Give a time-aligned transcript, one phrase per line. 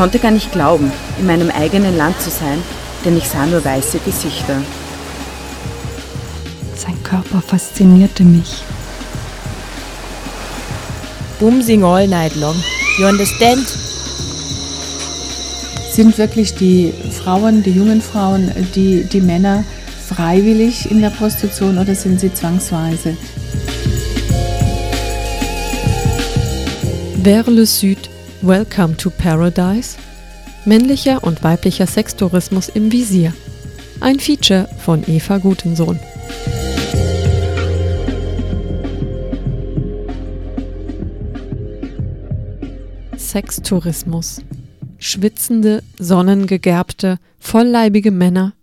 [0.00, 2.62] konnte gar nicht glauben, in meinem eigenen Land zu sein,
[3.04, 4.56] denn ich sah nur weiße Gesichter.
[6.74, 8.62] Sein Körper faszinierte mich.
[11.38, 12.56] Bumsing all night long.
[12.98, 13.66] You understand?
[15.92, 19.64] Sind wirklich die Frauen, die jungen Frauen, die, die Männer
[20.08, 23.18] freiwillig in der Prostitution oder sind sie zwangsweise?
[27.22, 28.09] Vers le Sud,
[28.42, 29.98] Welcome to Paradise.
[30.64, 33.34] Männlicher und weiblicher Sextourismus im Visier.
[34.00, 36.00] Ein Feature von Eva Gutensohn.
[43.18, 44.40] Sextourismus.
[44.96, 48.54] Schwitzende, sonnengegerbte, vollleibige Männer,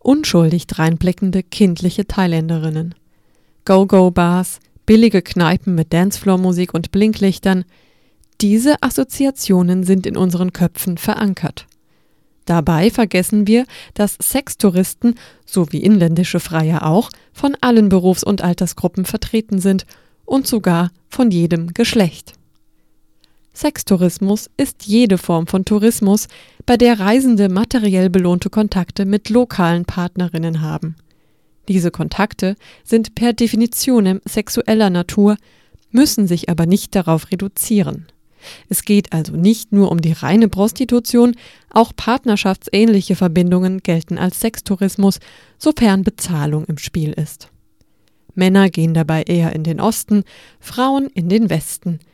[0.00, 2.96] unschuldig dreinblickende kindliche Thailänderinnen.
[3.66, 7.64] Go-Go-Bars, billige Kneipen mit Dancefloor-Musik und Blinklichtern.
[8.42, 11.68] Diese Assoziationen sind in unseren Köpfen verankert.
[12.44, 15.14] Dabei vergessen wir, dass Sextouristen,
[15.46, 19.86] so wie inländische Freier auch, von allen Berufs- und Altersgruppen vertreten sind
[20.24, 22.32] und sogar von jedem Geschlecht.
[23.54, 26.26] Sextourismus ist jede Form von Tourismus,
[26.66, 30.96] bei der Reisende materiell belohnte Kontakte mit lokalen Partnerinnen haben.
[31.68, 35.36] Diese Kontakte sind per Definition sexueller Natur,
[35.92, 38.06] müssen sich aber nicht darauf reduzieren.
[38.68, 41.34] Es geht also nicht nur um die reine Prostitution,
[41.70, 45.18] auch partnerschaftsähnliche Verbindungen gelten als Sextourismus,
[45.58, 47.48] sofern Bezahlung im Spiel ist.
[48.34, 50.24] Männer gehen dabei eher in den Osten,
[50.60, 52.00] Frauen in den Westen–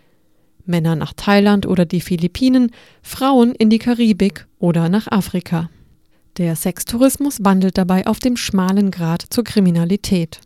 [0.68, 2.70] Männer nach Thailand oder die Philippinen,
[3.02, 5.70] Frauen in die Karibik oder nach Afrika.
[6.36, 10.40] Der Sextourismus wandelt dabei auf dem schmalen Grat zur Kriminalität.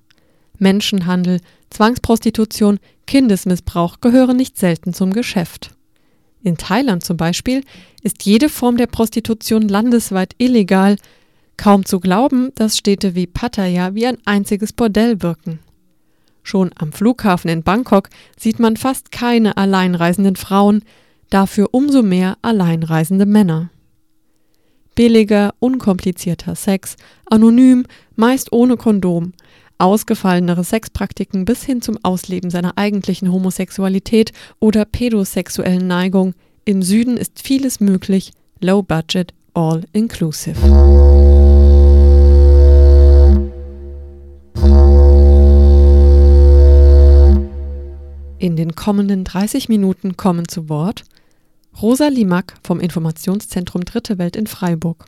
[0.59, 5.71] Menschenhandel, Zwangsprostitution, Kindesmissbrauch gehören nicht selten zum Geschäft.
[6.43, 7.63] In Thailand zum Beispiel
[8.03, 10.97] ist jede Form der Prostitution landesweit illegal.
[11.57, 15.61] Kaum zu glauben, dass Städte wie Pattaya wie ein einziges Bordell wirken.
[16.43, 20.83] Schon am Flughafen in Bangkok sieht man fast keine alleinreisenden Frauen,
[21.31, 23.71] dafür umso mehr alleinreisende Männer.
[24.95, 26.97] Billiger, unkomplizierter Sex,
[27.31, 27.87] anonym,
[28.17, 29.33] meist ohne Kondom,
[29.83, 36.35] ausgefallenere Sexpraktiken bis hin zum Ausleben seiner eigentlichen Homosexualität oder pädosexuellen Neigung.
[36.65, 40.57] Im Süden ist vieles möglich, low budget, all inclusive.
[48.39, 51.05] In den kommenden 30 Minuten kommen zu Wort
[51.81, 55.07] Rosa Limack vom Informationszentrum Dritte Welt in Freiburg.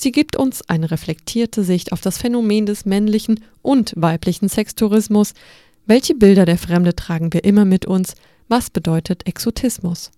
[0.00, 5.34] Sie gibt uns eine reflektierte Sicht auf das Phänomen des männlichen und weiblichen Sextourismus.
[5.84, 8.14] Welche Bilder der Fremde tragen wir immer mit uns?
[8.48, 10.10] Was bedeutet Exotismus?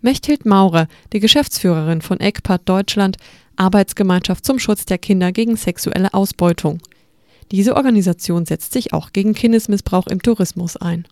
[0.00, 3.18] Mechthild Maurer, die Geschäftsführerin von ECPAT Deutschland,
[3.56, 6.78] Arbeitsgemeinschaft zum Schutz der Kinder gegen sexuelle Ausbeutung.
[7.52, 11.06] Diese Organisation setzt sich auch gegen Kindesmissbrauch im Tourismus ein.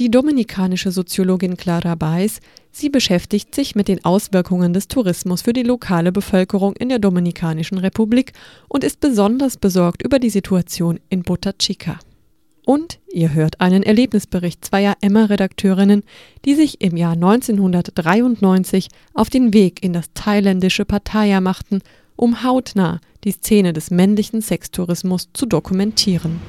[0.00, 2.40] Die dominikanische Soziologin Clara Baez,
[2.72, 7.78] sie beschäftigt sich mit den Auswirkungen des Tourismus für die lokale Bevölkerung in der Dominikanischen
[7.78, 8.32] Republik
[8.66, 12.00] und ist besonders besorgt über die Situation in Boca Chica.
[12.66, 16.02] Und ihr hört einen Erlebnisbericht zweier Emma-Redakteurinnen,
[16.44, 21.82] die sich im Jahr 1993 auf den Weg in das thailändische Pattaya machten,
[22.16, 26.40] um hautnah die Szene des männlichen Sextourismus zu dokumentieren.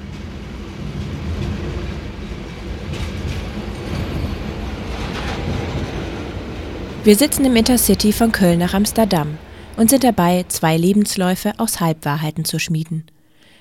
[7.05, 9.37] Wir sitzen im Intercity von Köln nach Amsterdam
[9.77, 13.03] und sind dabei, zwei Lebensläufe aus Halbwahrheiten zu schmieden.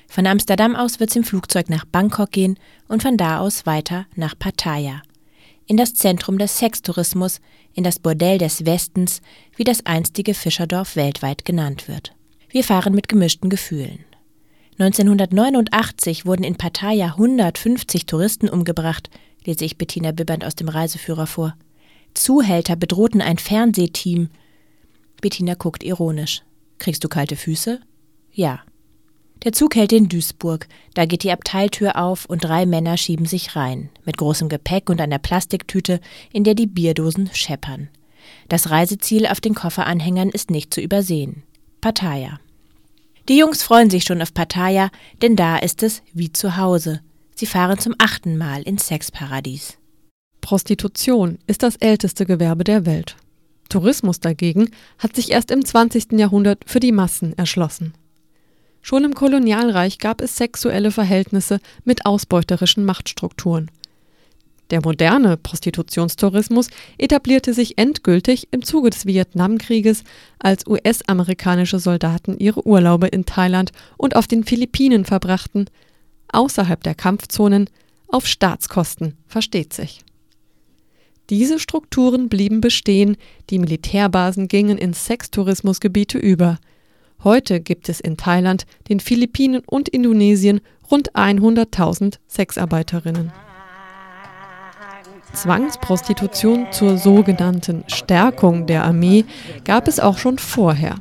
[0.09, 4.35] Von Amsterdam aus wird's im Flugzeug nach Bangkok gehen und von da aus weiter nach
[4.39, 5.03] Pattaya.
[5.67, 7.43] In das Zentrum des Sextourismus,
[7.75, 9.21] in das Bordell des Westens,
[9.57, 12.15] wie das einstige Fischerdorf weltweit genannt wird.
[12.49, 14.07] Wir fahren mit gemischten Gefühlen.
[14.79, 19.11] 1989 wurden in Pattaya 150 Touristen umgebracht,
[19.45, 21.55] lese ich Bettina Bibbernd aus dem Reiseführer vor.
[22.15, 24.31] Zuhälter bedrohten ein Fernsehteam.
[25.21, 26.43] Bettina guckt ironisch.
[26.79, 27.81] Kriegst du kalte Füße?
[28.33, 28.61] Ja.
[29.45, 30.69] Der Zug hält in Duisburg.
[30.95, 35.01] Da geht die Abteiltür auf und drei Männer schieben sich rein, mit großem Gepäck und
[35.01, 36.01] einer Plastiktüte,
[36.33, 37.89] in der die Bierdosen scheppern.
[38.49, 41.43] Das Reiseziel auf den Kofferanhängern ist nicht zu übersehen.
[41.81, 42.41] Pattaya.
[43.29, 44.91] Die Jungs freuen sich schon auf Pattaya,
[45.21, 47.01] denn da ist es wie zu Hause.
[47.35, 49.79] Sie fahren zum achten Mal ins Sexparadies.
[50.45, 53.17] Prostitution ist das älteste Gewerbe der Welt.
[53.71, 54.69] Tourismus dagegen
[54.99, 56.13] hat sich erst im 20.
[56.13, 57.95] Jahrhundert für die Massen erschlossen.
[58.83, 63.71] Schon im Kolonialreich gab es sexuelle Verhältnisse mit ausbeuterischen Machtstrukturen.
[64.69, 66.69] Der moderne Prostitutionstourismus
[66.99, 70.05] etablierte sich endgültig im Zuge des Vietnamkrieges,
[70.39, 75.71] als US-amerikanische Soldaten ihre Urlaube in Thailand und auf den Philippinen verbrachten,
[76.29, 77.71] außerhalb der Kampfzonen,
[78.09, 80.04] auf Staatskosten, versteht sich.
[81.31, 83.17] Diese Strukturen blieben bestehen,
[83.49, 86.59] die Militärbasen gingen in Sextourismusgebiete über.
[87.23, 90.61] Heute gibt es in Thailand, den Philippinen und Indonesien
[90.91, 93.33] rund 100.000 Sexarbeiterinnen.
[95.33, 99.25] Zwangsprostitution zur sogenannten Stärkung der Armee
[99.65, 100.97] gab es auch schon vorher,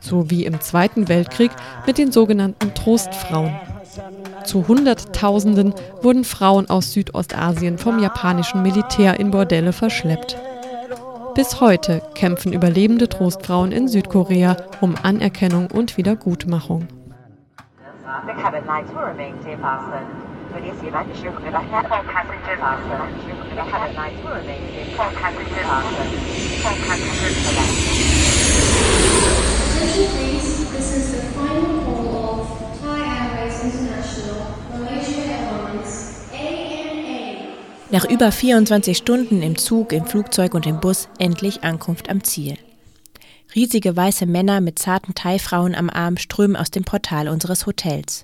[0.00, 1.50] so wie im Zweiten Weltkrieg
[1.86, 3.54] mit den sogenannten Trostfrauen.
[4.44, 10.36] Zu Hunderttausenden wurden Frauen aus Südostasien vom japanischen Militär in Bordelle verschleppt.
[11.34, 16.88] Bis heute kämpfen überlebende Trostfrauen in Südkorea um Anerkennung und Wiedergutmachung.
[30.72, 31.81] This is the final
[37.92, 42.56] Nach über 24 Stunden im Zug, im Flugzeug und im Bus endlich Ankunft am Ziel.
[43.54, 48.22] Riesige weiße Männer mit zarten Thai-Frauen am Arm strömen aus dem Portal unseres Hotels.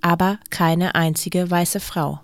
[0.00, 2.20] Aber keine einzige weiße Frau.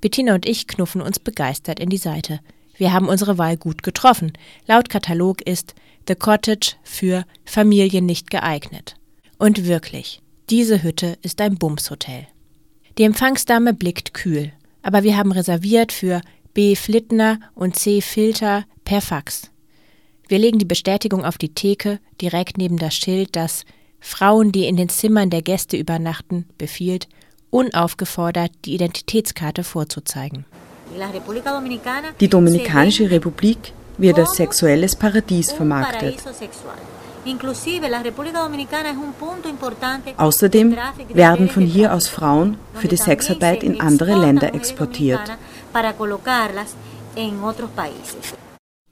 [0.00, 2.40] Bettina und ich knuffen uns begeistert in die Seite.
[2.78, 4.32] Wir haben unsere Wahl gut getroffen.
[4.66, 5.74] Laut Katalog ist
[6.08, 8.96] The Cottage für Familien nicht geeignet.
[9.38, 12.26] Und wirklich, diese Hütte ist ein Bumshotel.
[12.96, 14.52] Die Empfangsdame blickt kühl,
[14.82, 16.20] aber wir haben reserviert für
[16.54, 16.76] B.
[16.76, 18.00] Flittner und C.
[18.00, 19.50] Filter per Fax.
[20.28, 23.64] Wir legen die Bestätigung auf die Theke direkt neben das Schild, das
[24.00, 27.08] Frauen, die in den Zimmern der Gäste übernachten, befiehlt,
[27.50, 30.44] unaufgefordert die Identitätskarte vorzuzeigen.
[32.20, 36.16] Die Dominikanische Republik wird als sexuelles Paradies vermarktet.
[40.16, 40.76] Außerdem
[41.14, 45.20] werden von hier aus Frauen für die Sexarbeit in andere Länder exportiert.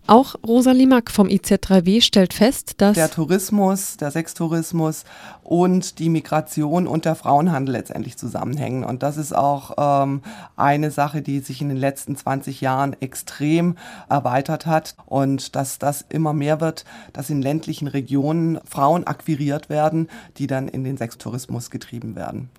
[0.07, 5.05] Auch Rosalie Mack vom IZ3W stellt fest, dass der Tourismus, der Sextourismus
[5.45, 8.83] und die Migration und der Frauenhandel letztendlich zusammenhängen.
[8.83, 10.23] Und das ist auch ähm,
[10.57, 13.77] eine Sache, die sich in den letzten 20 Jahren extrem
[14.09, 20.09] erweitert hat und dass das immer mehr wird, dass in ländlichen Regionen Frauen akquiriert werden,
[20.39, 22.51] die dann in den Sextourismus getrieben werden.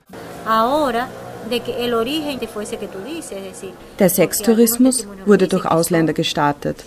[4.00, 6.84] Der Sextourismus wurde durch Ausländer gestartet.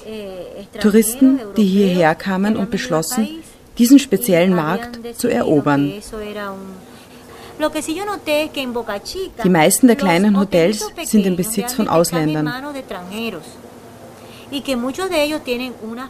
[0.81, 3.29] Touristen, die hierher kamen und beschlossen,
[3.79, 5.93] diesen speziellen Markt zu erobern.
[9.45, 12.53] Die meisten der kleinen Hotels sind im Besitz von Ausländern.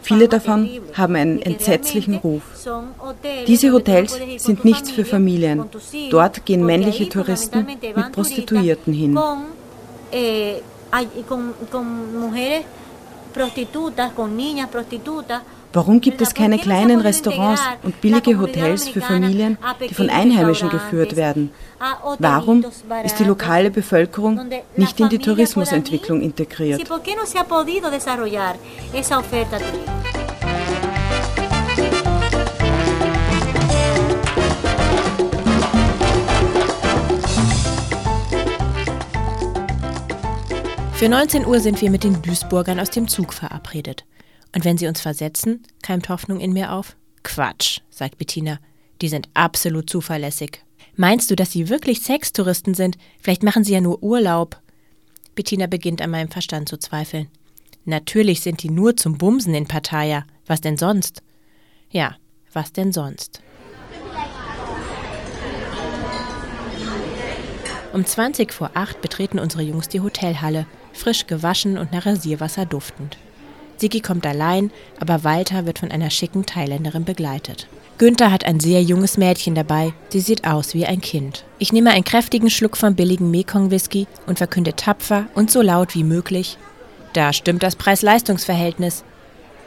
[0.01, 2.41] Viele davon haben einen entsetzlichen Ruf.
[3.47, 5.65] Diese Hotels sind nichts für Familien.
[6.09, 9.19] Dort gehen männliche Touristen mit Prostituierten hin.
[15.75, 19.57] Warum gibt es keine kleinen Restaurants und billige Hotels für Familien,
[19.89, 21.51] die von Einheimischen geführt werden?
[22.17, 22.63] Warum
[23.03, 24.39] ist die lokale Bevölkerung
[24.77, 26.81] nicht in die Tourismusentwicklung integriert?
[40.93, 44.05] Für 19 Uhr sind wir mit den Duisburgern aus dem Zug verabredet.
[44.55, 46.95] Und wenn sie uns versetzen, keimt Hoffnung in mir auf?
[47.23, 48.59] Quatsch, sagt Bettina.
[49.01, 50.63] Die sind absolut zuverlässig.
[50.95, 52.97] Meinst du, dass sie wirklich Sextouristen sind?
[53.19, 54.61] Vielleicht machen sie ja nur Urlaub.
[55.35, 57.27] Bettina beginnt an meinem Verstand zu zweifeln.
[57.83, 60.23] Natürlich sind die nur zum Bumsen in Pattaya.
[60.47, 61.21] Was denn sonst?
[61.89, 62.15] Ja,
[62.53, 63.41] was denn sonst?
[67.91, 73.17] Um 20 vor 8 betreten unsere Jungs die Hotelhalle, frisch gewaschen und nach Rasierwasser duftend.
[73.77, 77.67] Sigi kommt allein, aber Walter wird von einer schicken Thailänderin begleitet.
[77.97, 79.93] Günther hat ein sehr junges Mädchen dabei.
[80.09, 81.45] Sie sieht aus wie ein Kind.
[81.59, 86.03] Ich nehme einen kräftigen Schluck vom billigen Mekong-Whisky und verkünde tapfer und so laut wie
[86.03, 86.57] möglich:
[87.13, 89.05] Da stimmt das Preis-Leistungs-Verhältnis.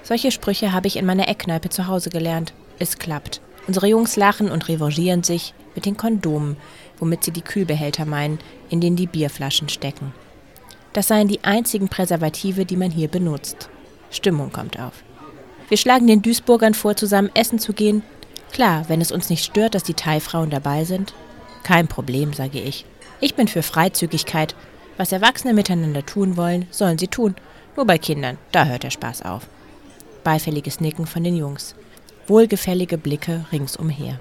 [0.03, 2.53] Solche Sprüche habe ich in meiner Eckkneipe zu Hause gelernt.
[2.79, 3.41] Es klappt.
[3.67, 6.57] Unsere Jungs lachen und revanchieren sich mit den Kondomen,
[6.99, 8.39] womit sie die Kühlbehälter meinen,
[8.69, 10.13] in denen die Bierflaschen stecken.
[10.93, 13.69] Das seien die einzigen Präservative, die man hier benutzt.
[14.11, 14.93] Stimmung kommt auf.
[15.69, 18.03] Wir schlagen den Duisburgern vor, zusammen essen zu gehen.
[18.53, 21.15] Klar, wenn es uns nicht stört, dass die Thai-Frauen dabei sind.
[21.63, 22.87] Kein Problem, sage ich.
[23.21, 24.55] Ich bin für Freizügigkeit.
[24.97, 27.35] Was Erwachsene miteinander tun wollen, sollen sie tun.
[27.77, 29.47] Nur bei Kindern, da hört der Spaß auf.
[30.25, 31.75] Beifälliges Nicken von den Jungs.
[32.27, 34.19] Wohlgefällige Blicke ringsumher.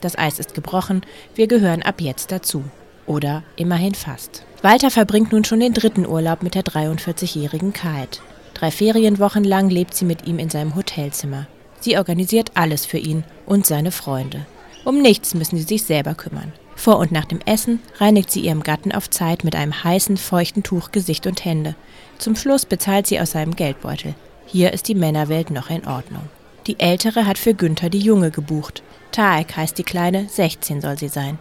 [0.00, 1.02] Das Eis ist gebrochen,
[1.34, 2.64] wir gehören ab jetzt dazu.
[3.06, 4.44] Oder immerhin fast.
[4.62, 8.20] Walter verbringt nun schon den dritten Urlaub mit der 43-jährigen Kate.
[8.62, 11.48] Drei Ferienwochen lang lebt sie mit ihm in seinem Hotelzimmer.
[11.80, 14.46] Sie organisiert alles für ihn und seine Freunde.
[14.84, 16.52] Um nichts müssen sie sich selber kümmern.
[16.76, 20.62] Vor und nach dem Essen reinigt sie ihrem Gatten auf Zeit mit einem heißen, feuchten
[20.62, 21.74] Tuch Gesicht und Hände.
[22.18, 24.14] Zum Schluss bezahlt sie aus seinem Geldbeutel.
[24.46, 26.22] Hier ist die Männerwelt noch in Ordnung.
[26.68, 28.84] Die Ältere hat für Günther die Junge gebucht.
[29.10, 31.40] Taek heißt die Kleine, 16 soll sie sein.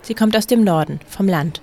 [0.00, 1.60] Sie kommt aus dem Norden, vom Land.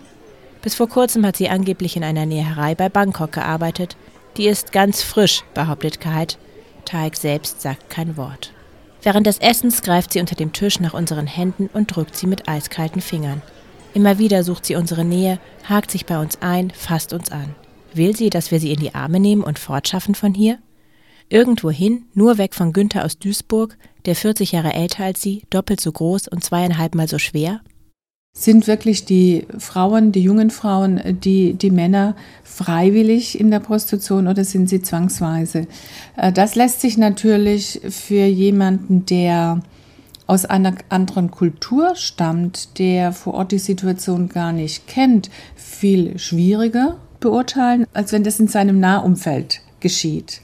[0.62, 3.98] Bis vor kurzem hat sie angeblich in einer Näherei bei Bangkok gearbeitet.
[4.38, 6.38] Die ist ganz frisch, behauptet Kite.
[6.86, 8.52] Taek selbst sagt kein Wort.
[9.04, 12.48] Während des Essens greift sie unter dem Tisch nach unseren Händen und drückt sie mit
[12.48, 13.42] eiskalten Fingern.
[13.94, 17.54] Immer wieder sucht sie unsere Nähe, hakt sich bei uns ein, fasst uns an.
[17.94, 20.58] Will sie, dass wir sie in die Arme nehmen und fortschaffen von hier?
[21.30, 25.92] Irgendwohin, nur weg von Günther aus Duisburg, der 40 Jahre älter als sie, doppelt so
[25.92, 27.62] groß und zweieinhalbmal so schwer?
[28.36, 34.44] Sind wirklich die Frauen, die jungen Frauen, die, die Männer freiwillig in der Prostitution oder
[34.44, 35.68] sind sie zwangsweise?
[36.18, 39.62] Äh, das lässt sich natürlich für jemanden, der
[40.26, 46.98] aus einer anderen Kultur stammt, der vor Ort die Situation gar nicht kennt, viel schwieriger
[47.20, 50.42] beurteilen, als wenn das in seinem Nahumfeld geschieht.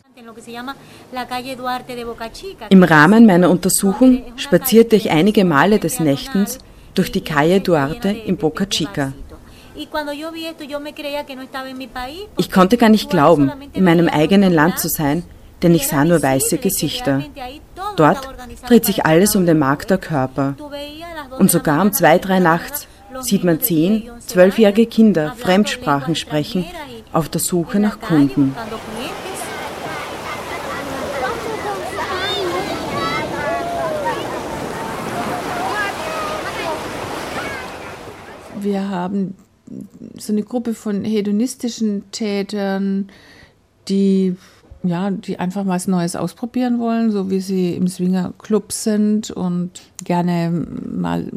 [2.69, 6.59] Im Rahmen meiner Untersuchung spazierte ich einige Male des Nächtens
[6.99, 9.13] durch die Calle Duarte in Boca Chica.
[12.37, 15.23] Ich konnte gar nicht glauben, in meinem eigenen Land zu sein,
[15.61, 17.23] denn ich sah nur weiße Gesichter.
[17.95, 18.27] Dort
[18.67, 20.55] dreht sich alles um den Markt der Körper.
[21.37, 22.85] Und sogar um zwei, drei nachts
[23.21, 26.65] sieht man zehn, zwölfjährige Kinder Fremdsprachen sprechen
[27.13, 28.53] auf der Suche nach Kunden.
[38.61, 39.35] Wir haben
[40.17, 43.09] so eine Gruppe von hedonistischen Tätern,
[43.87, 44.35] die
[44.83, 49.71] ja, die einfach was Neues ausprobieren wollen, so wie sie im Swinger Club sind und
[50.05, 51.29] gerne mal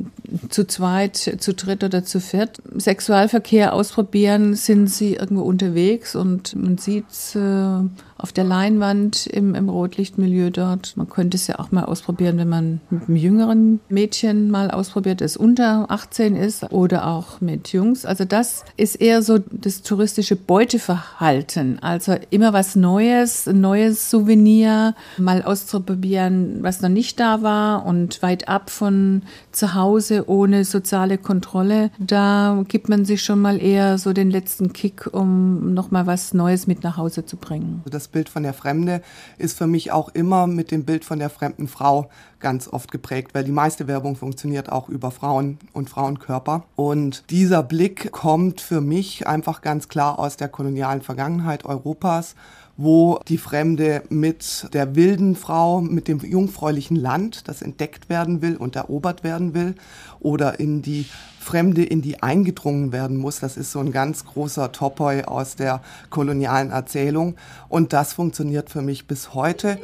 [0.49, 6.79] zu zweit, zu dritt oder zu viert Sexualverkehr ausprobieren, sind sie irgendwo unterwegs und man
[6.79, 7.81] sieht äh,
[8.23, 10.97] auf der Leinwand im, im Rotlichtmilieu dort.
[10.97, 15.21] Man könnte es ja auch mal ausprobieren, wenn man mit einem jüngeren Mädchen mal ausprobiert,
[15.21, 18.07] das unter 18 ist oder auch mit Jungs.
[18.07, 21.81] Also das ist eher so das touristische Beuteverhalten.
[21.83, 28.23] Also immer was Neues, ein neues Souvenir mal auszuprobieren, was noch nicht da war und
[28.23, 31.91] weit ab von zu Hause ohne soziale Kontrolle.
[31.99, 36.35] Da gibt man sich schon mal eher so den letzten Kick, um noch mal was
[36.35, 37.83] Neues mit nach Hause zu bringen.
[37.91, 39.02] Das Bild von der Fremde
[39.38, 43.35] ist für mich auch immer mit dem Bild von der fremden Frau ganz oft geprägt,
[43.35, 46.64] weil die meiste Werbung funktioniert auch über Frauen und Frauenkörper.
[46.76, 52.35] Und dieser Blick kommt für mich einfach ganz klar aus der kolonialen Vergangenheit Europas
[52.76, 58.57] wo die Fremde mit der wilden Frau, mit dem jungfräulichen Land, das entdeckt werden will
[58.57, 59.75] und erobert werden will,
[60.21, 61.07] oder in die
[61.38, 63.41] Fremde, in die eingedrungen werden muss.
[63.41, 67.35] Das ist so ein ganz großer Topoi aus der kolonialen Erzählung.
[67.69, 69.79] Und das funktioniert für mich bis heute.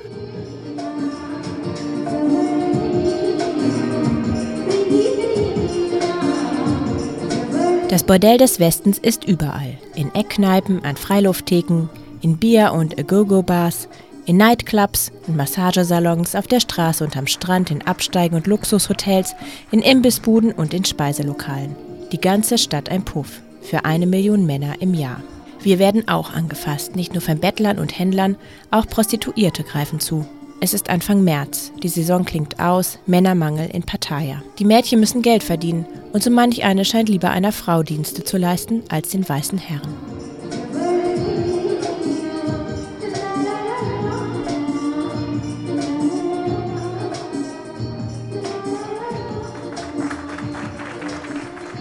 [7.89, 9.79] Das Bordell des Westens ist überall.
[9.95, 11.89] In Eckkneipen, an Freilufttheken,
[12.23, 13.89] in Bier- und A-Go-Go-Bars,
[14.27, 19.35] in Nightclubs, in Massagesalons, auf der Straße und am Strand, in Absteigen- und Luxushotels,
[19.71, 21.75] in Imbissbuden und in Speiselokalen.
[22.13, 23.41] Die ganze Stadt ein Puff.
[23.63, 25.23] Für eine Million Männer im Jahr.
[25.61, 28.37] Wir werden auch angefasst, nicht nur von Bettlern und Händlern,
[28.71, 30.27] auch Prostituierte greifen zu.
[30.61, 34.43] Es ist Anfang März, die Saison klingt aus, Männermangel in Pattaya.
[34.59, 38.39] Die Mädchen müssen Geld verdienen und so manch eine scheint lieber einer Frau Dienste zu
[38.39, 40.18] leisten als den weißen Herren.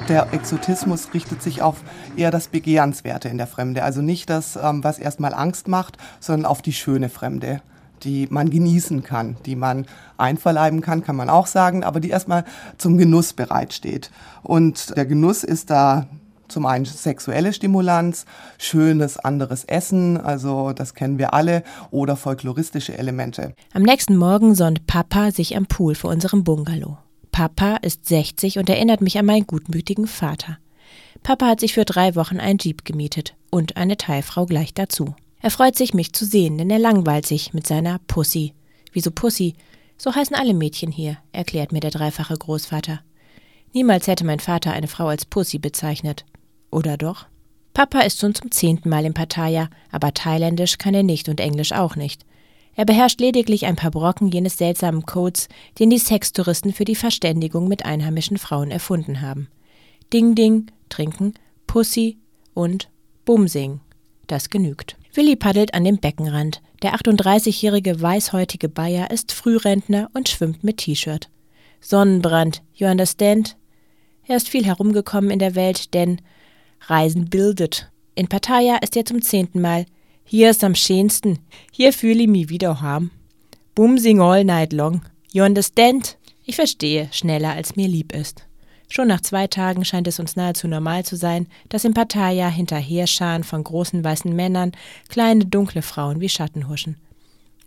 [0.10, 1.84] Der Exotismus richtet sich auf
[2.16, 3.84] eher das Begehrenswerte in der Fremde.
[3.84, 7.62] Also nicht das, ähm, was erstmal Angst macht, sondern auf die schöne Fremde,
[8.04, 9.86] die man genießen kann, die man
[10.18, 12.46] einverleiben kann, kann man auch sagen, aber die erstmal
[12.78, 14.12] zum Genuss bereitsteht.
[14.44, 16.08] Und der Genuss ist da
[16.48, 18.26] zum einen sexuelle Stimulanz,
[18.58, 23.54] schönes anderes Essen, also das kennen wir alle, oder folkloristische Elemente.
[23.74, 26.98] Am nächsten Morgen sonnt Papa sich am Pool vor unserem Bungalow.
[27.38, 30.58] Papa ist 60 und erinnert mich an meinen gutmütigen Vater.
[31.22, 35.14] Papa hat sich für drei Wochen ein Jeep gemietet und eine Teilfrau gleich dazu.
[35.40, 38.54] Er freut sich, mich zu sehen, denn er langweilt sich mit seiner Pussy.
[38.92, 39.54] Wieso Pussy?
[40.00, 43.02] So heißen alle Mädchen hier, erklärt mir der dreifache Großvater.
[43.72, 46.26] Niemals hätte mein Vater eine Frau als Pussy bezeichnet.
[46.72, 47.28] Oder doch?
[47.76, 51.72] Papa ist schon zum zehnten Mal in Pattaya, aber Thailändisch kann er nicht und Englisch
[51.72, 52.26] auch nicht.
[52.78, 57.68] Er beherrscht lediglich ein paar Brocken jenes seltsamen Codes, den die Sextouristen für die Verständigung
[57.68, 59.48] mit einheimischen Frauen erfunden haben.
[60.14, 61.34] Ding Ding, trinken,
[61.66, 62.20] Pussy
[62.54, 62.90] und
[63.26, 63.82] Bumsing.
[64.28, 64.96] Das genügt.
[65.16, 66.62] Willi paddelt an dem Beckenrand.
[66.84, 71.32] Der 38-jährige weißhäutige Bayer ist Frührentner und schwimmt mit T-Shirt.
[71.82, 73.58] Sonnenbrand, you understand?
[74.28, 76.22] Er ist viel herumgekommen in der Welt, denn
[76.82, 77.90] Reisen bildet.
[78.14, 79.88] In Pattaya ist er zum zehnten Mal.
[80.30, 81.40] Hier ist am schönsten.
[81.72, 83.12] Hier fühle ich mich wieder heim.
[83.76, 85.02] Bumsing all night long.
[85.32, 86.18] You understand?
[86.44, 88.44] Ich verstehe schneller, als mir lieb ist.
[88.90, 93.46] Schon nach zwei Tagen scheint es uns nahezu normal zu sein, dass in Pattaya hinterherscharen
[93.46, 94.74] von großen weißen Männern
[95.08, 96.98] kleine dunkle Frauen wie Schatten huschen.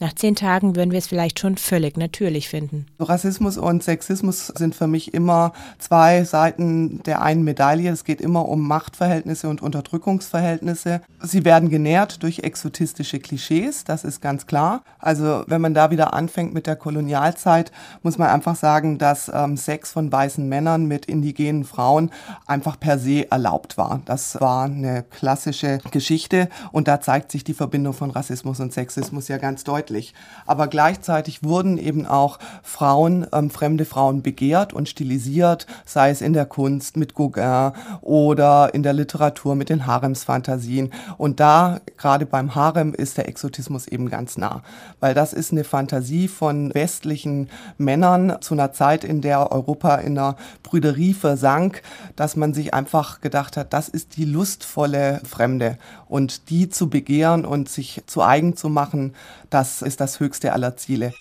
[0.02, 2.86] Nach zehn Tagen würden wir es vielleicht schon völlig natürlich finden.
[2.98, 7.90] Rassismus und Sexismus sind für mich immer zwei Seiten der einen Medaille.
[7.90, 11.02] Es geht immer um Machtverhältnisse und Unterdrückungsverhältnisse.
[11.20, 14.84] Sie werden genährt durch exotistische Klischees, das ist ganz klar.
[14.98, 17.70] Also wenn man da wieder anfängt mit der Kolonialzeit,
[18.02, 22.10] muss man einfach sagen, dass ähm, Sex von weißen Männern mit indigenen Frauen
[22.46, 24.00] einfach per se erlaubt war.
[24.06, 29.28] Das war eine klassische Geschichte und da zeigt sich die Verbindung von Rassismus und Sexismus
[29.28, 30.14] ja ganz deutlich deutlich.
[30.46, 36.32] Aber gleichzeitig wurden eben auch Frauen, ähm, fremde Frauen begehrt und stilisiert, sei es in
[36.32, 40.90] der Kunst mit Gauguin oder in der Literatur mit den Haremsfantasien.
[41.18, 44.62] Und da, gerade beim Harem, ist der Exotismus eben ganz nah.
[45.00, 50.14] Weil das ist eine Fantasie von westlichen Männern zu einer Zeit, in der Europa in
[50.14, 51.82] der Brüderie versank,
[52.16, 55.78] dass man sich einfach gedacht hat, das ist die lustvolle Fremde.
[56.08, 59.14] Und die zu begehren und sich zu eigen zu machen,
[59.50, 61.12] das ist das höchste aller Ziele.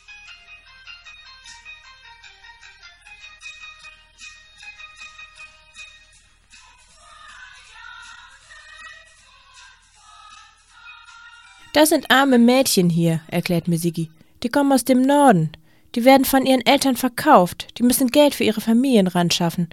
[11.74, 14.10] Das sind arme Mädchen hier, erklärt mir Sigi.
[14.44, 15.52] Die kommen aus dem Norden.
[15.96, 17.68] Die werden von ihren Eltern verkauft.
[17.78, 19.70] Die müssen Geld für ihre Familien ran schaffen.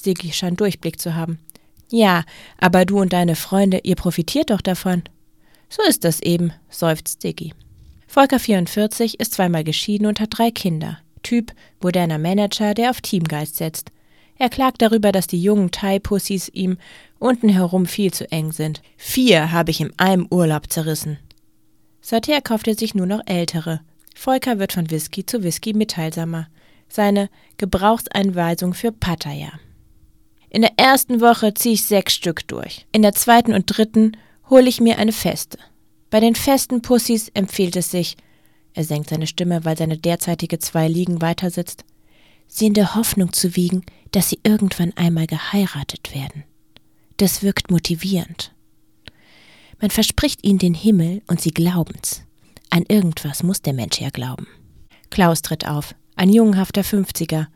[0.00, 1.38] Sigi scheint Durchblick zu haben.
[1.90, 2.24] Ja,
[2.58, 5.02] aber du und deine Freunde, ihr profitiert doch davon.
[5.68, 7.54] So ist das eben, seufzt Sigi.
[8.12, 10.98] Volker 44 ist zweimal geschieden und hat drei Kinder.
[11.22, 13.90] Typ moderner Manager, der auf Teamgeist setzt.
[14.36, 16.76] Er klagt darüber, dass die jungen Thai-Pussys ihm
[17.18, 18.82] unten herum viel zu eng sind.
[18.98, 21.20] Vier habe ich in einem Urlaub zerrissen.
[22.02, 23.80] Seither kauft er sich nur noch ältere.
[24.14, 26.48] Volker wird von Whisky zu Whisky mitteilsamer.
[26.88, 29.52] Seine Gebrauchseinweisung für Pattaya.
[30.50, 32.84] In der ersten Woche ziehe ich sechs Stück durch.
[32.92, 34.18] In der zweiten und dritten
[34.50, 35.56] hole ich mir eine feste.
[36.12, 38.18] Bei den festen Pussys empfiehlt es sich,
[38.74, 41.86] er senkt seine Stimme, weil seine derzeitige zwei Liegen weitersitzt,
[42.46, 46.44] sie in der Hoffnung zu wiegen, dass sie irgendwann einmal geheiratet werden.
[47.16, 48.52] Das wirkt motivierend.
[49.80, 52.24] Man verspricht ihnen den Himmel und sie glauben's.
[52.68, 54.46] An irgendwas muss der Mensch ja glauben.
[55.08, 57.48] Klaus tritt auf, ein jungenhafter Fünfziger.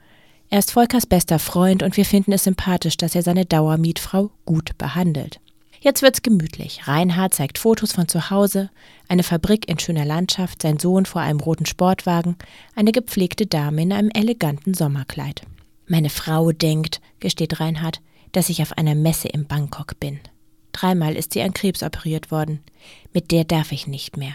[0.49, 4.79] Er ist Volkers bester Freund und wir finden es sympathisch, dass er seine Dauermietfrau gut
[4.79, 5.40] behandelt.
[5.87, 6.88] Jetzt wird's gemütlich.
[6.88, 8.70] Reinhard zeigt Fotos von zu Hause,
[9.07, 12.35] eine Fabrik in schöner Landschaft, sein Sohn vor einem roten Sportwagen,
[12.75, 15.42] eine gepflegte Dame in einem eleganten Sommerkleid.
[15.87, 18.01] Meine Frau denkt, gesteht Reinhard,
[18.33, 20.18] dass ich auf einer Messe in Bangkok bin.
[20.72, 22.64] Dreimal ist sie an Krebs operiert worden.
[23.12, 24.35] Mit der darf ich nicht mehr.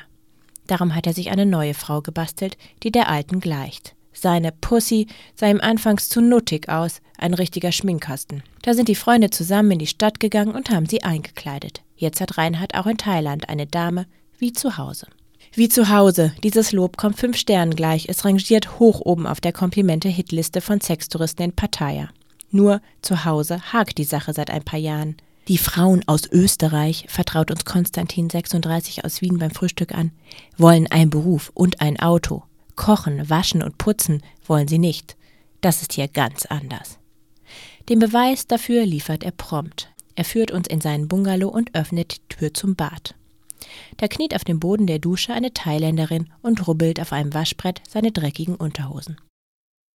[0.68, 3.94] Darum hat er sich eine neue Frau gebastelt, die der alten gleicht.
[4.22, 8.44] Seine Pussy sah ihm anfangs zu nuttig aus, ein richtiger Schminkkasten.
[8.62, 11.82] Da sind die Freunde zusammen in die Stadt gegangen und haben sie eingekleidet.
[11.96, 14.06] Jetzt hat Reinhard auch in Thailand eine Dame,
[14.38, 15.08] wie zu Hause.
[15.54, 16.34] Wie zu Hause.
[16.44, 18.10] Dieses Lob kommt fünf Sternen gleich.
[18.10, 22.10] Es rangiert hoch oben auf der Komplimente-Hitliste von Sextouristen in Pattaya.
[22.52, 25.18] Nur zu Hause hakt die Sache seit ein paar Jahren.
[25.48, 30.12] Die Frauen aus Österreich, vertraut uns Konstantin 36 aus Wien beim Frühstück an,
[30.58, 32.44] wollen einen Beruf und ein Auto.
[32.82, 35.16] Kochen, waschen und putzen wollen sie nicht.
[35.62, 36.98] Das ist hier ganz anders.
[37.90, 39.92] Den Beweis dafür liefert er prompt.
[40.16, 43.14] Er führt uns in seinen Bungalow und öffnet die Tür zum Bad.
[43.98, 48.12] Da kniet auf dem Boden der Dusche eine Thailänderin und rubbelt auf einem Waschbrett seine
[48.12, 49.18] dreckigen Unterhosen.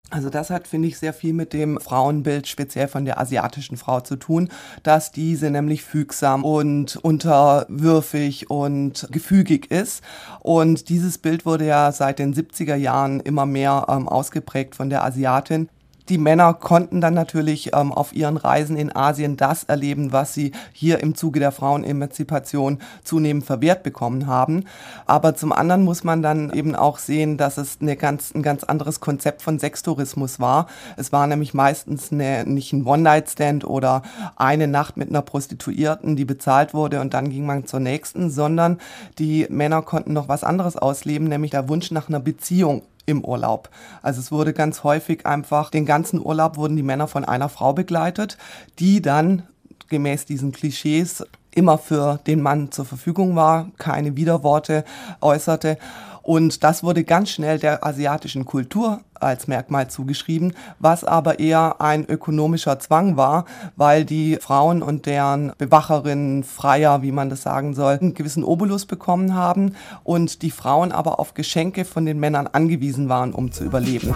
[0.09, 4.01] Also das hat, finde ich, sehr viel mit dem Frauenbild speziell von der asiatischen Frau
[4.01, 4.51] zu tun,
[4.85, 10.05] dass diese nämlich fügsam und unterwürfig und gefügig ist.
[10.40, 15.03] Und dieses Bild wurde ja seit den 70er Jahren immer mehr ähm, ausgeprägt von der
[15.03, 15.69] Asiatin.
[16.09, 20.53] Die Männer konnten dann natürlich ähm, auf ihren Reisen in Asien das erleben, was sie
[20.73, 24.64] hier im Zuge der Frauenemanzipation zunehmend verwehrt bekommen haben.
[25.07, 28.64] Aber zum anderen muss man dann eben auch sehen, dass es eine ganz, ein ganz
[28.64, 30.66] anderes Konzept von Sextourismus war.
[30.97, 34.03] Es war nämlich meistens eine, nicht ein One-Night-Stand oder
[34.37, 38.79] eine Nacht mit einer Prostituierten, die bezahlt wurde und dann ging man zur nächsten, sondern
[39.19, 43.71] die Männer konnten noch was anderes ausleben, nämlich der Wunsch nach einer Beziehung im Urlaub.
[44.03, 47.73] Also es wurde ganz häufig einfach, den ganzen Urlaub wurden die Männer von einer Frau
[47.73, 48.37] begleitet,
[48.79, 49.45] die dann
[49.88, 54.85] gemäß diesen Klischees immer für den Mann zur Verfügung war, keine Widerworte
[55.21, 55.79] äußerte
[56.27, 62.05] und das wurde ganz schnell der asiatischen Kultur als Merkmal zugeschrieben, was aber eher ein
[62.05, 63.45] ökonomischer Zwang war,
[63.77, 68.87] weil die Frauen und deren Bewacherinnen, Freier, wie man das sagen soll, einen gewissen Obolus
[68.87, 73.62] bekommen haben und die Frauen aber auf Geschenke von den Männern angewiesen waren, um zu
[73.62, 74.12] überleben.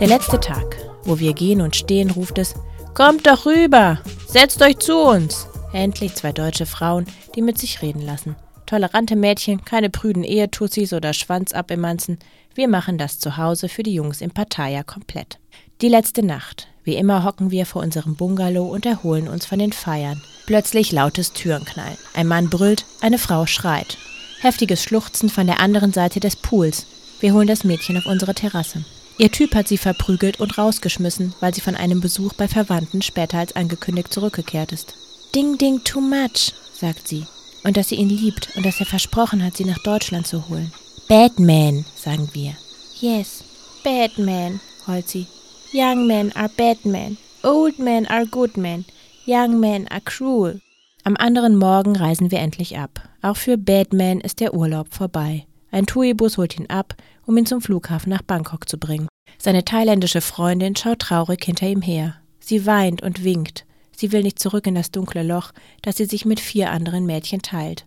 [0.00, 2.54] Der letzte Tag, wo wir gehen und stehen, ruft es,
[2.94, 3.98] Kommt doch rüber!
[4.30, 5.46] Setzt euch zu uns!
[5.72, 8.36] Endlich zwei deutsche Frauen, die mit sich reden lassen.
[8.66, 12.18] Tolerante Mädchen, keine prüden Ehetussis oder Schwanzabimmanzen.
[12.54, 15.38] Wir machen das zu Hause für die Jungs im Pattaya komplett.
[15.80, 16.68] Die letzte Nacht.
[16.84, 20.20] Wie immer hocken wir vor unserem Bungalow und erholen uns von den Feiern.
[20.44, 21.96] Plötzlich lautes Türenknallen.
[22.12, 23.96] Ein Mann brüllt, eine Frau schreit.
[24.42, 26.84] Heftiges Schluchzen von der anderen Seite des Pools.
[27.20, 28.84] Wir holen das Mädchen auf unsere Terrasse.
[29.18, 33.38] Ihr Typ hat sie verprügelt und rausgeschmissen, weil sie von einem Besuch bei Verwandten später
[33.38, 34.94] als angekündigt zurückgekehrt ist.
[35.34, 37.26] Ding, ding, too much, sagt sie.
[37.64, 40.72] Und dass sie ihn liebt und dass er versprochen hat, sie nach Deutschland zu holen.
[41.08, 42.56] Batman, sagen wir.
[43.00, 43.42] Yes,
[43.82, 45.26] Batman, heult sie.
[45.72, 47.18] Young men are bad men.
[47.42, 48.84] Old men are good men.
[49.26, 50.60] Young men are cruel.
[51.02, 53.02] Am anderen Morgen reisen wir endlich ab.
[53.20, 55.44] Auch für Batman ist der Urlaub vorbei.
[55.70, 56.94] Ein TUI-Bus holt ihn ab,
[57.26, 59.08] um ihn zum Flughafen nach Bangkok zu bringen.
[59.38, 62.16] Seine thailändische Freundin schaut traurig hinter ihm her.
[62.40, 63.66] Sie weint und winkt.
[63.94, 65.52] Sie will nicht zurück in das dunkle Loch,
[65.82, 67.84] das sie sich mit vier anderen Mädchen teilt.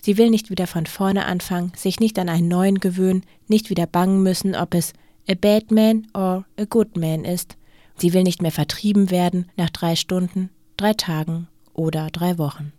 [0.00, 3.86] Sie will nicht wieder von vorne anfangen, sich nicht an einen neuen gewöhnen, nicht wieder
[3.86, 4.92] bangen müssen, ob es
[5.28, 7.56] a bad man or a good man ist.
[7.96, 12.72] Sie will nicht mehr vertrieben werden nach drei Stunden, drei Tagen oder drei Wochen.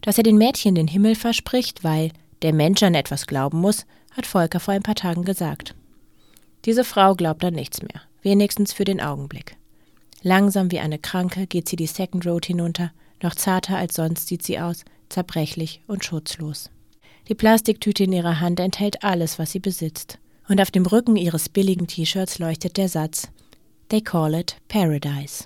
[0.00, 2.10] Dass er den Mädchen den Himmel verspricht, weil
[2.44, 5.74] der Mensch an etwas glauben muss, hat Volker vor ein paar Tagen gesagt.
[6.66, 9.56] Diese Frau glaubt an nichts mehr, wenigstens für den Augenblick.
[10.22, 14.42] Langsam wie eine Kranke geht sie die Second Road hinunter, noch zarter als sonst sieht
[14.42, 16.70] sie aus, zerbrechlich und schutzlos.
[17.28, 20.18] Die Plastiktüte in ihrer Hand enthält alles, was sie besitzt.
[20.46, 23.28] Und auf dem Rücken ihres billigen T-Shirts leuchtet der Satz
[23.88, 25.44] They call it Paradise.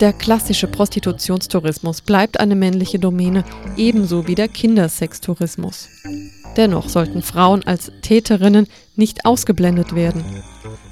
[0.00, 3.44] Der klassische Prostitutionstourismus bleibt eine männliche Domäne,
[3.76, 5.88] ebenso wie der Kindersextourismus.
[6.56, 10.24] Dennoch sollten Frauen als Täterinnen nicht ausgeblendet werden.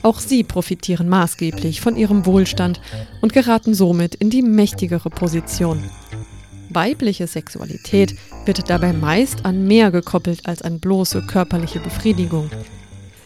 [0.03, 2.81] Auch sie profitieren maßgeblich von ihrem Wohlstand
[3.21, 5.83] und geraten somit in die mächtigere Position.
[6.71, 12.51] Weibliche Sexualität wird dabei meist an mehr gekoppelt als an bloße körperliche Befriedigung.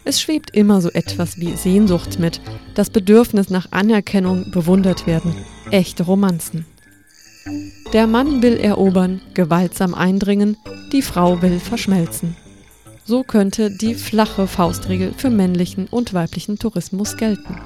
[0.07, 2.39] Es schwebt immer so etwas wie Sehnsucht mit,
[2.75, 5.35] das Bedürfnis nach Anerkennung, bewundert werden,
[5.69, 6.65] echte Romanzen.
[7.91, 10.55] Der Mann will erobern, gewaltsam eindringen,
[10.93, 12.37] die Frau will verschmelzen.
[13.03, 17.57] So könnte die flache Faustregel für männlichen und weiblichen Tourismus gelten.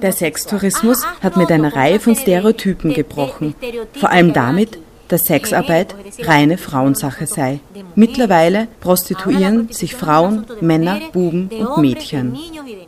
[0.00, 3.56] Der Sextourismus hat mit einer Reihe von Stereotypen gebrochen,
[3.94, 4.78] vor allem damit,
[5.10, 7.60] dass Sexarbeit reine Frauensache sei.
[7.94, 12.38] Mittlerweile prostituieren sich Frauen, Männer, Buben und Mädchen.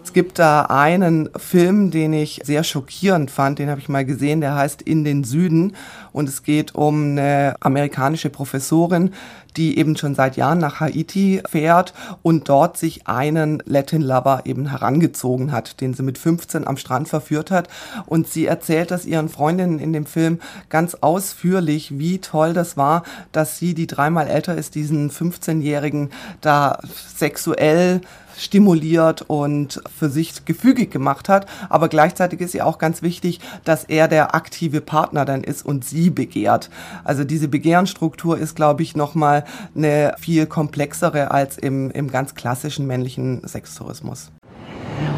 [0.05, 4.41] Es gibt da einen Film, den ich sehr schockierend fand, den habe ich mal gesehen,
[4.41, 5.75] der heißt In den Süden
[6.13, 9.13] und es geht um eine amerikanische Professorin,
[9.57, 14.71] die eben schon seit Jahren nach Haiti fährt und dort sich einen Latin Lover eben
[14.71, 17.69] herangezogen hat, den sie mit 15 am Strand verführt hat.
[18.07, 23.03] Und sie erzählt das ihren Freundinnen in dem Film ganz ausführlich, wie toll das war,
[23.33, 26.79] dass sie, die dreimal älter ist, diesen 15-Jährigen da
[27.17, 28.01] sexuell
[28.39, 31.47] stimuliert und für sich gefügig gemacht hat.
[31.69, 35.85] Aber gleichzeitig ist ihr auch ganz wichtig, dass er der aktive Partner dann ist und
[35.85, 36.71] sie begehrt.
[37.05, 42.87] Also diese Begehrenstruktur ist, glaube ich, nochmal eine viel komplexere als im, im ganz klassischen
[42.87, 44.31] männlichen Sextourismus.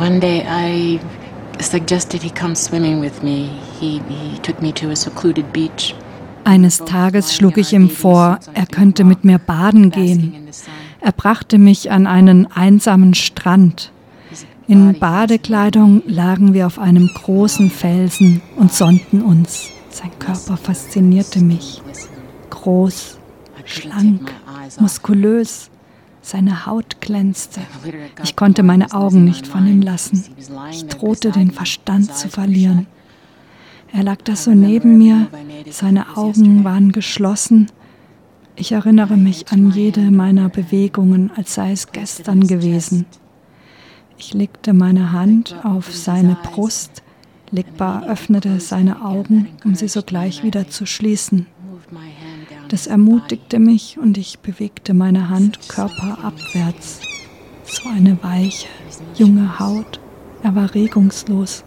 [0.00, 0.98] One day I
[1.60, 3.50] suggested he come swimming with me.
[3.80, 5.94] He, he took me to a secluded beach.
[6.44, 10.34] Eines Tages schlug ich ihm vor, er könnte mit mir baden gehen.
[11.04, 13.92] Er brachte mich an einen einsamen Strand.
[14.66, 19.68] In Badekleidung lagen wir auf einem großen Felsen und sonnten uns.
[19.90, 21.82] Sein Körper faszinierte mich.
[22.48, 23.18] Groß,
[23.66, 24.32] schlank,
[24.80, 25.68] muskulös.
[26.22, 27.60] Seine Haut glänzte.
[28.22, 30.24] Ich konnte meine Augen nicht von ihm lassen.
[30.70, 32.86] Ich drohte den Verstand zu verlieren.
[33.92, 35.26] Er lag da so neben mir,
[35.70, 37.66] seine Augen waren geschlossen.
[38.56, 43.04] Ich erinnere mich an jede meiner Bewegungen, als sei es gestern gewesen.
[44.16, 47.02] Ich legte meine Hand auf seine Brust,
[47.50, 51.46] Legbar öffnete seine Augen, um sie sogleich wieder zu schließen.
[52.68, 57.00] Das ermutigte mich und ich bewegte meine Hand körperabwärts.
[57.64, 58.68] So eine weiche,
[59.16, 60.00] junge Haut.
[60.42, 61.64] Er war regungslos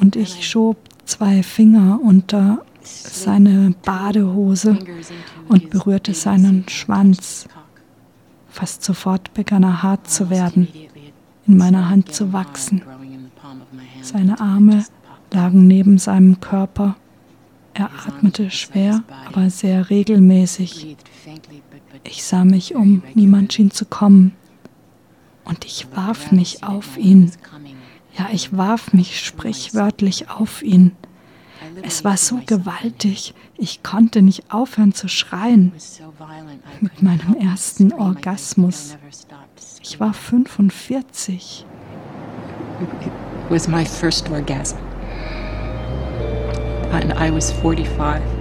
[0.00, 4.78] und ich schob zwei Finger unter seine Badehose
[5.48, 7.48] und berührte seinen Schwanz.
[8.48, 10.68] Fast sofort begann er hart zu werden,
[11.46, 12.82] in meiner Hand zu wachsen.
[14.02, 14.84] Seine Arme
[15.32, 16.96] lagen neben seinem Körper.
[17.74, 20.96] Er atmete schwer, aber sehr regelmäßig.
[22.04, 24.32] Ich sah mich um, niemand schien zu kommen.
[25.44, 27.32] Und ich warf mich auf ihn.
[28.16, 30.92] Ja, ich warf mich sprichwörtlich auf ihn.
[31.82, 35.72] Es war so gewaltig, ich konnte nicht aufhören zu schreien.
[36.80, 38.96] Mit meinem ersten Orgasmus.
[39.82, 41.66] Ich war 45.
[42.80, 44.78] It was my first orgasm.
[46.92, 48.33] And I was 45.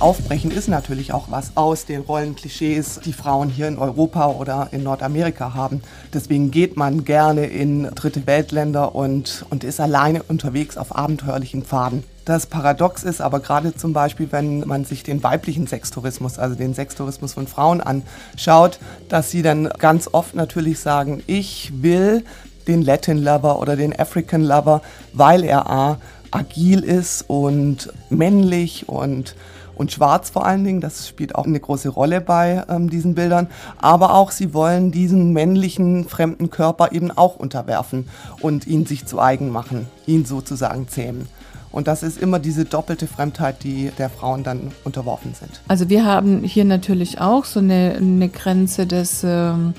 [0.00, 4.82] Aufbrechen ist natürlich auch was aus den Rollenklischees, die Frauen hier in Europa oder in
[4.82, 5.82] Nordamerika haben.
[6.14, 12.02] Deswegen geht man gerne in dritte Weltländer und, und ist alleine unterwegs auf abenteuerlichen Pfaden.
[12.24, 16.72] Das Paradox ist aber gerade zum Beispiel, wenn man sich den weiblichen Sextourismus, also den
[16.72, 18.78] Sextourismus von Frauen anschaut,
[19.10, 22.24] dass sie dann ganz oft natürlich sagen, ich will
[22.66, 24.80] den Latin Lover oder den African Lover,
[25.12, 25.98] weil er A,
[26.30, 29.34] agil ist und männlich und
[29.80, 30.82] und schwarz vor allen Dingen.
[30.82, 33.48] Das spielt auch eine große Rolle bei ähm, diesen Bildern.
[33.78, 38.06] Aber auch sie wollen diesen männlichen fremden Körper eben auch unterwerfen
[38.42, 41.28] und ihn sich zu eigen machen, ihn sozusagen zähmen.
[41.72, 45.62] Und das ist immer diese doppelte Fremdheit, die der Frauen dann unterworfen sind.
[45.66, 49.24] Also wir haben hier natürlich auch so eine, eine Grenze des...
[49.24, 49.72] Ähm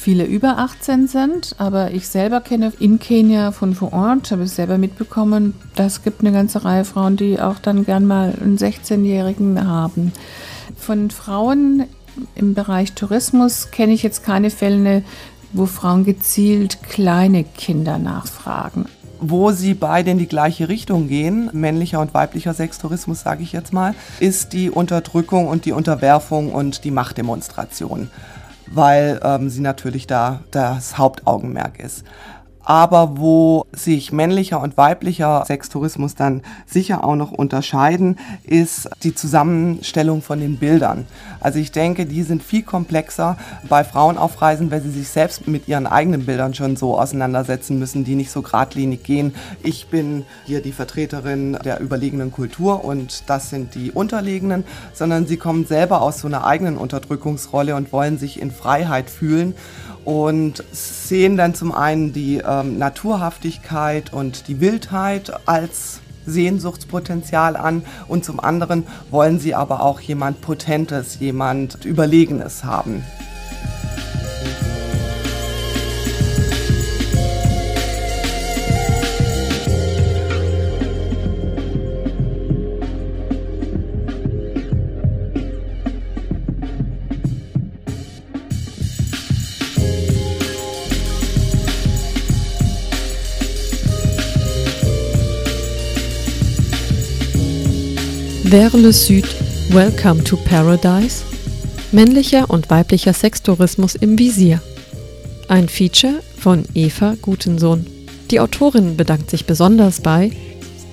[0.00, 4.56] viele über 18 sind, aber ich selber kenne in Kenia von vor Ort, habe es
[4.56, 9.68] selber mitbekommen, das gibt eine ganze Reihe Frauen, die auch dann gern mal einen 16-Jährigen
[9.68, 10.12] haben.
[10.78, 11.84] Von Frauen
[12.34, 15.02] im Bereich Tourismus kenne ich jetzt keine Fälle,
[15.52, 18.86] wo Frauen gezielt kleine Kinder nachfragen
[19.22, 23.70] wo sie beide in die gleiche Richtung gehen, männlicher und weiblicher Sextourismus, sage ich jetzt
[23.70, 28.08] mal, ist die Unterdrückung und die Unterwerfung und die Machtdemonstration
[28.70, 32.04] weil ähm, sie natürlich da das Hauptaugenmerk ist
[32.64, 40.22] aber wo sich männlicher und weiblicher Sextourismus dann sicher auch noch unterscheiden, ist die Zusammenstellung
[40.22, 41.06] von den Bildern.
[41.40, 43.36] Also ich denke, die sind viel komplexer
[43.68, 47.78] bei Frauen auf Reisen, weil sie sich selbst mit ihren eigenen Bildern schon so auseinandersetzen
[47.78, 49.34] müssen, die nicht so geradlinig gehen.
[49.62, 55.38] Ich bin hier die Vertreterin der überlegenen Kultur und das sind die Unterlegenen, sondern sie
[55.38, 59.54] kommen selber aus so einer eigenen Unterdrückungsrolle und wollen sich in Freiheit fühlen
[60.04, 68.24] und sehen dann zum einen die ähm, Naturhaftigkeit und die Wildheit als Sehnsuchtspotenzial an und
[68.24, 73.04] zum anderen wollen sie aber auch jemand Potentes, jemand Überlegenes haben.
[98.50, 99.28] Vers le Sud,
[99.68, 101.22] Welcome to Paradise?
[101.92, 104.60] Männlicher und weiblicher Sextourismus im Visier.
[105.46, 107.86] Ein Feature von Eva Gutensohn.
[108.32, 110.32] Die Autorin bedankt sich besonders bei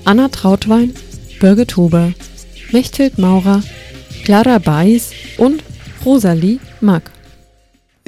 [0.06, 0.94] Anna Trautwein,
[1.40, 2.14] Birgit Huber,
[2.72, 3.64] Mechthild Maurer,
[4.24, 5.64] Clara Beis und
[6.06, 7.10] Rosalie Mack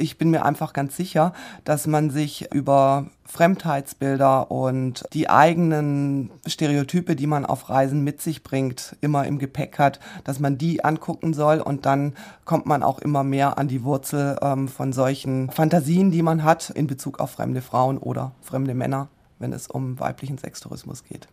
[0.00, 1.32] ich bin mir einfach ganz sicher,
[1.64, 8.42] dass man sich über Fremdheitsbilder und die eigenen Stereotype, die man auf Reisen mit sich
[8.42, 12.14] bringt, immer im Gepäck hat, dass man die angucken soll und dann
[12.44, 16.70] kommt man auch immer mehr an die Wurzel ähm, von solchen Fantasien, die man hat
[16.70, 21.28] in Bezug auf fremde Frauen oder fremde Männer, wenn es um weiblichen Sextourismus geht.